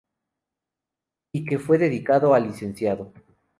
[1.31, 3.13] Y que fue dedicado al Lic.